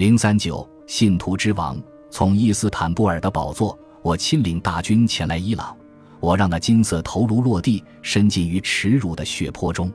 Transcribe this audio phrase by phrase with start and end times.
[0.00, 1.78] 零三九信徒之王，
[2.08, 5.76] 从伊斯坦布尔的宝座，我亲领大军前来伊朗，
[6.20, 9.92] 我让那金色头颅落地，深浸于耻辱的血泊中。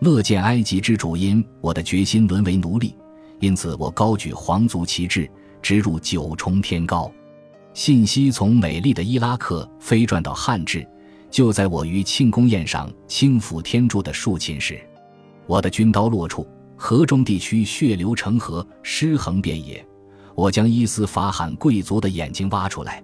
[0.00, 2.96] 乐见埃及之主因我的决心沦为奴隶，
[3.38, 5.30] 因此我高举皇族旗帜，
[5.62, 7.08] 直入九重天高。
[7.72, 10.84] 信息从美丽的伊拉克飞转到汉至，
[11.30, 14.80] 就在我于庆功宴上轻抚天柱的竖琴时，
[15.46, 16.44] 我的军刀落处，
[16.76, 19.84] 河中地区血流成河，尸横遍野。
[20.34, 23.02] 我将伊斯法罕贵族的眼睛挖出来，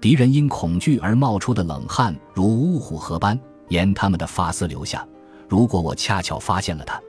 [0.00, 5.06] 敌人因恐惧而冒出的冷汗如乌虎河般沿他们的发丝流下。
[5.48, 7.00] 如果我恰巧发现了他，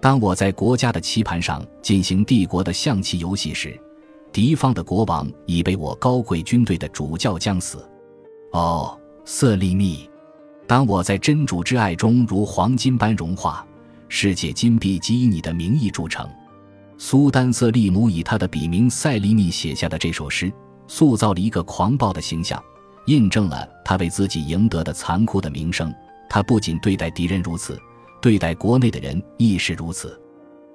[0.00, 3.80] 当我在国家的棋盘上进行帝国的象棋游戏时，
[4.32, 7.88] 敌方的国王已被我高贵军队的主教将死。
[8.52, 10.10] 哦，色利密，
[10.66, 13.64] 当我在真主之爱中如黄金般融化，
[14.08, 16.28] 世界金币即以你的名义铸成。
[16.96, 20.52] 苏丹瑟利姆以他的笔名塞利密写下的这首诗，
[20.86, 22.62] 塑造了一个狂暴的形象，
[23.06, 25.92] 印证了他为自己赢得的残酷的名声。
[26.28, 27.78] 他不仅对待敌人如此，
[28.22, 30.18] 对待国内的人亦是如此。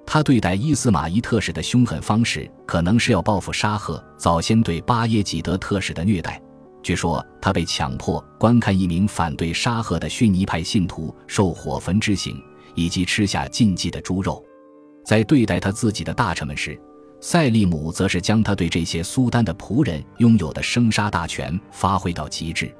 [0.06, 6.40] 他对待伊斯玛仪特使的凶狠方式，可能是要报复沙赫早先对巴耶济德特使的虐待。
[6.82, 12.42] 据说他被强迫观看一名反对沙赫的逊尼派信徒受火焚之刑，
[12.74, 14.44] 以及吃下禁忌的猪肉。
[15.04, 16.78] 在对待他自己的大臣们时，
[17.20, 22.74] 塞利姆则是将他对这些苏丹的仆人拥有的生杀大权发挥到极致。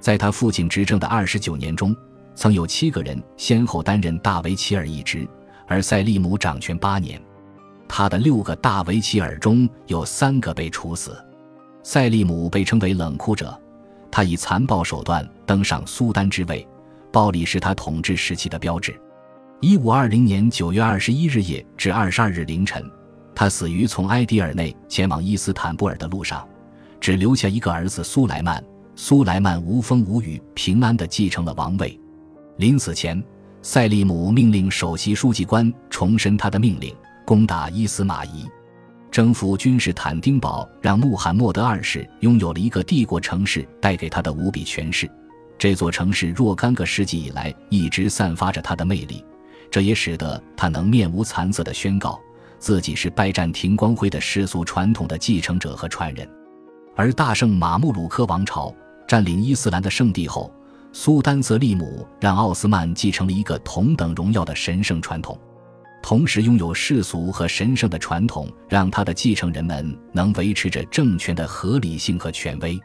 [0.00, 1.94] 在他父亲执政的二十九年中。
[2.38, 5.26] 曾有七个人先后担任大维齐尔一职，
[5.66, 7.18] 而塞利姆掌权八年，
[7.88, 11.16] 他的六个大维齐尔中有三个被处死。
[11.82, 13.58] 塞利姆被称为冷酷者，
[14.10, 16.68] 他以残暴手段登上苏丹之位，
[17.10, 18.94] 暴力是他统治时期的标志。
[19.62, 22.84] 一五二零年九月二十一日夜至二十二日凌晨，
[23.34, 26.46] 他死于从埃迪尔内前往伊斯坦布尔的路上，
[27.00, 28.62] 只留下一个儿子苏莱曼。
[28.96, 31.98] 苏莱曼无风无雨，平安地继承了王位。
[32.58, 33.22] 临死前，
[33.62, 38.46] 塞利姆命令首席书记官重申他的命令：攻打伊斯马仪，
[39.10, 45.10] 征服君士坦丁堡，让穆罕默德二世拥有了一个帝国城市带给他的无比权势。
[45.56, 49.24] 这座城市若干个世纪以来一直散发着它的魅力，
[49.70, 52.20] 这也使得他能面无惭色地宣告
[52.58, 56.28] 自己是拜占庭光辉的世俗传统的继承者和传人。
[56.94, 58.74] 而大圣马穆鲁克王朝
[59.06, 60.52] 占领伊斯兰的圣地后。
[60.92, 65.38] 苏丹泽利姆让奥斯曼继承了一个同等荣耀的神圣传统，
[66.02, 72.80] 同时拥有世俗和神圣的传统，让他的继承人们能维持着政权的合理性和权威。